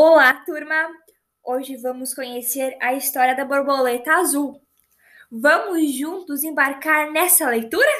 [0.00, 0.88] Olá, turma!
[1.42, 4.62] Hoje vamos conhecer a história da borboleta azul.
[5.28, 7.90] Vamos juntos embarcar nessa leitura?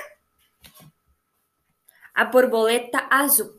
[2.15, 3.53] A borboleta azul.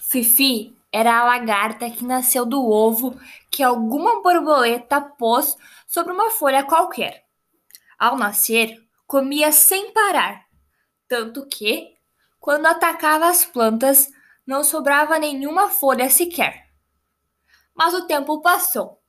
[0.00, 6.64] Fifi era a lagarta que nasceu do ovo que alguma borboleta pôs sobre uma folha
[6.64, 7.26] qualquer.
[7.98, 10.46] Ao nascer, comia sem parar,
[11.06, 11.98] tanto que,
[12.40, 14.10] quando atacava as plantas,
[14.46, 16.65] não sobrava nenhuma folha sequer.
[17.76, 19.00] Mas o tempo passou.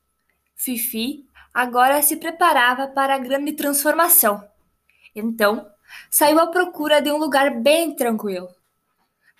[0.56, 4.48] Fifi agora se preparava para a grande transformação.
[5.16, 5.72] Então,
[6.12, 8.50] saiu à procura de um lugar bem tranquilo.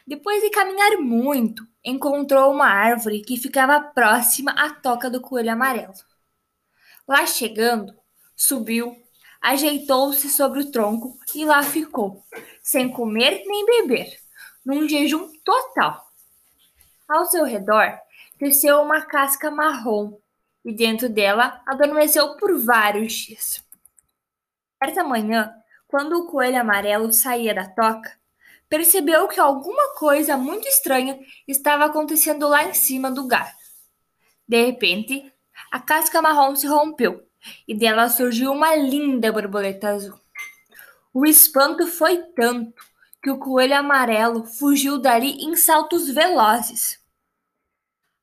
[0.08, 5.94] Depois de caminhar muito, encontrou uma árvore que ficava próxima à toca do coelho amarelo.
[7.06, 7.94] Lá chegando,
[8.36, 8.96] subiu,
[9.42, 12.24] ajeitou-se sobre o tronco e lá ficou,
[12.64, 14.18] sem comer nem beber,
[14.66, 16.08] num jejum total.
[17.08, 18.00] Ao seu redor
[18.38, 20.20] cresceu uma casca marrom
[20.64, 23.64] e dentro dela adormeceu por vários dias.
[24.84, 25.54] Certa manhã,
[25.88, 28.18] quando o coelho amarelo saía da toca,
[28.70, 33.56] percebeu que alguma coisa muito estranha estava acontecendo lá em cima do galho.
[34.48, 35.32] De repente,
[35.72, 37.26] a casca marrom se rompeu
[37.68, 40.20] e dela surgiu uma linda borboleta azul.
[41.14, 42.86] O espanto foi tanto
[43.24, 47.00] que o coelho amarelo fugiu dali em saltos velozes.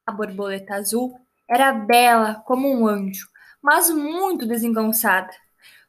[0.07, 3.29] A borboleta azul era bela como um anjo,
[3.63, 5.35] mas muito desengonçada.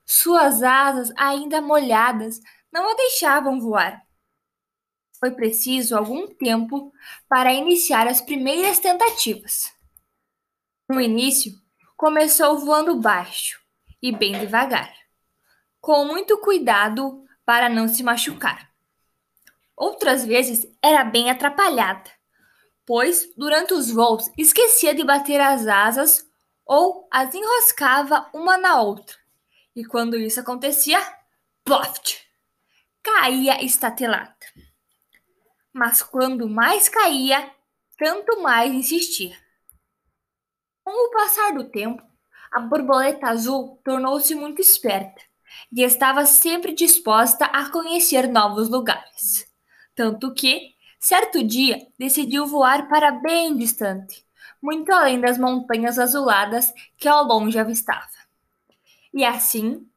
[0.06, 2.40] Suas asas, ainda molhadas,
[2.72, 4.02] não a deixavam voar.
[5.20, 6.94] Foi preciso algum tempo
[7.28, 9.74] para iniciar as primeiras tentativas.
[10.88, 11.54] No início,
[11.98, 13.60] começou voando baixo
[14.02, 14.94] e bem devagar,
[15.82, 18.70] com muito cuidado para não se machucar.
[19.76, 22.15] Outras vezes era bem atrapalhada
[22.86, 26.26] pois durante os voos esquecia de bater as asas
[26.66, 29.16] ou as enroscava uma na outra.
[29.76, 31.00] E quando isso acontecia,
[31.64, 32.24] ploft!
[33.04, 34.36] Caía estatelada.
[35.74, 37.52] Mas quando mais caía,
[37.98, 39.38] tanto mais insistia.
[40.84, 42.02] Com o passar do tempo,
[42.52, 45.22] a borboleta azul tornou-se muito esperta
[45.72, 49.46] e estava sempre disposta a conhecer novos lugares.
[49.94, 50.75] Tanto que
[51.06, 54.26] Certo dia, decidiu voar para bem distante,
[54.60, 58.10] muito além das montanhas azuladas que ao longe avistava.
[59.14, 59.88] E assim,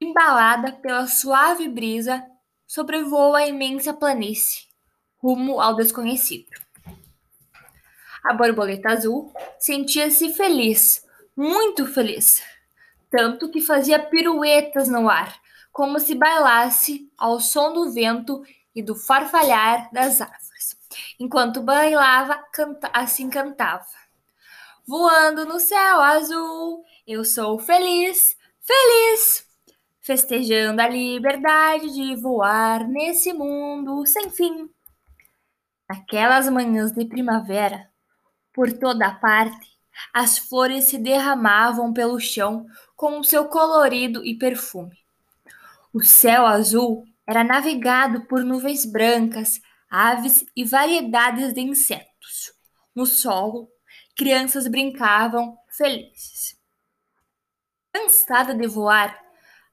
[0.00, 2.24] embalada pela suave brisa,
[2.64, 4.68] sobrevoou a imensa planície,
[5.18, 6.52] rumo ao desconhecido.
[8.22, 11.04] A borboleta azul sentia-se feliz,
[11.36, 12.40] muito feliz,
[13.10, 15.36] tanto que fazia piruetas no ar,
[15.72, 18.44] como se bailasse ao som do vento
[18.74, 20.76] e do farfalhar das árvores.
[21.18, 23.86] Enquanto bailava, canta, assim cantava.
[24.86, 29.46] Voando no céu azul, eu sou feliz, feliz,
[30.00, 34.68] festejando a liberdade de voar nesse mundo sem fim.
[35.88, 37.88] Naquelas manhãs de primavera,
[38.52, 39.72] por toda parte,
[40.12, 42.66] as flores se derramavam pelo chão
[42.96, 44.98] com o seu colorido e perfume.
[45.92, 49.58] O céu azul era navegado por nuvens brancas,
[49.90, 52.52] aves e variedades de insetos.
[52.94, 53.70] No solo,
[54.14, 56.60] crianças brincavam felizes.
[57.90, 59.18] Cansada de voar,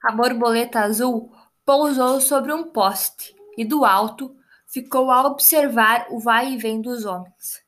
[0.02, 1.30] a borboleta azul
[1.62, 4.34] pousou sobre um poste e do alto
[4.66, 7.62] ficou a observar o vai e vem dos homens.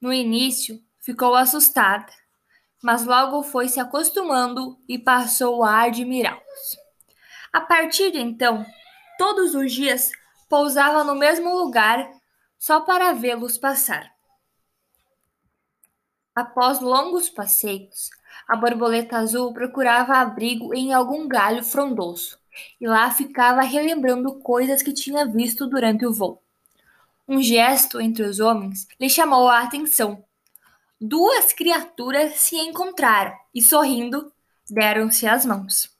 [0.00, 2.12] No início, ficou assustada,
[2.82, 6.76] mas logo foi se acostumando e passou a admirá-los.
[7.52, 8.66] A partir de então,
[9.18, 10.10] todos os dias
[10.48, 12.10] pousava no mesmo lugar
[12.58, 14.10] só para vê-los passar.
[16.34, 18.10] Após longos passeios,
[18.46, 22.38] a borboleta azul procurava abrigo em algum galho frondoso
[22.80, 26.42] e lá ficava relembrando coisas que tinha visto durante o voo.
[27.26, 30.24] Um gesto entre os homens lhe chamou a atenção.
[31.00, 34.32] Duas criaturas se encontraram e, sorrindo,
[34.68, 35.97] deram-se as mãos.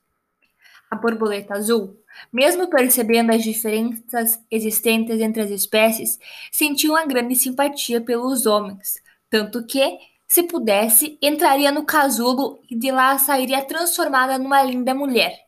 [0.90, 1.98] A borboleta azul
[2.32, 6.18] mesmo percebendo as diferenças existentes entre as espécies,
[6.50, 12.90] sentiu uma grande simpatia pelos homens, tanto que, se pudesse, entraria no casulo e de
[12.90, 15.38] lá sairia transformada numa linda mulher,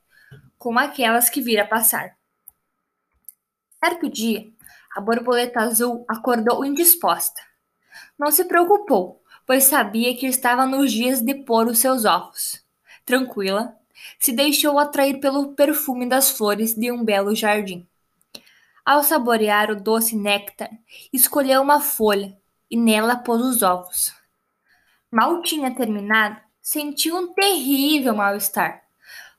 [0.59, 2.17] como aquelas que vira passar.
[3.83, 4.47] Certo dia,
[4.97, 7.41] a borboleta azul acordou indisposta.
[8.19, 12.65] Não se preocupou, pois sabia que estava nos dias de pôr os seus ovos.
[13.05, 13.75] Tranquila,
[14.19, 17.87] se deixou atrair pelo perfume das flores de um belo jardim.
[18.85, 20.71] Ao saborear o doce néctar,
[21.13, 22.37] escolheu uma folha
[22.71, 24.13] e nela pôs os ovos.
[25.11, 28.83] Mal tinha terminado, sentiu um terrível mal-estar.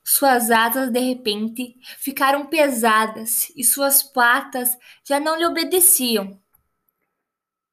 [0.03, 6.39] Suas asas de repente ficaram pesadas e suas patas já não lhe obedeciam.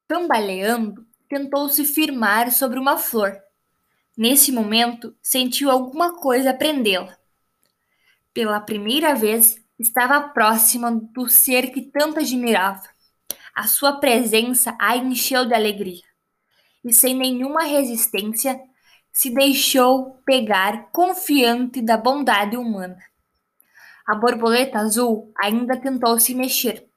[0.06, 3.36] Tambaleando, tentou se firmar sobre uma flor.
[4.18, 7.16] Nesse momento, sentiu alguma coisa prendê-la.
[8.34, 12.82] Pela primeira vez, estava próxima do ser que tanto admirava.
[13.54, 16.02] A sua presença a encheu de alegria.
[16.84, 18.60] E sem nenhuma resistência,
[19.12, 22.98] se deixou pegar confiante da bondade humana.
[24.04, 26.88] A borboleta azul ainda tentou se mexer,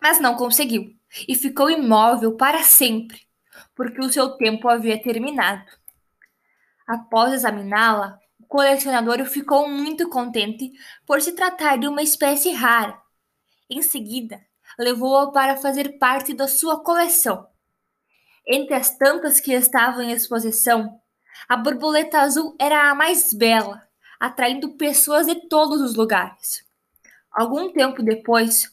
[0.00, 0.94] mas não conseguiu
[1.26, 3.22] e ficou imóvel para sempre,
[3.74, 5.77] porque o seu tempo havia terminado.
[6.88, 10.72] Após examiná-la, o colecionador ficou muito contente
[11.04, 12.98] por se tratar de uma espécie rara.
[13.68, 14.40] Em seguida,
[14.78, 17.46] levou-a para fazer parte da sua coleção.
[18.46, 20.98] Entre as tantas que estavam em exposição,
[21.46, 23.86] a borboleta azul era a mais bela,
[24.18, 26.64] atraindo pessoas de todos os lugares.
[27.30, 28.72] Algum tempo depois,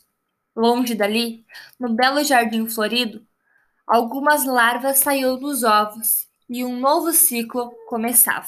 [0.56, 1.46] longe dali,
[1.78, 3.28] no belo jardim florido,
[3.86, 8.48] algumas larvas saíram dos ovos e um novo ciclo começava.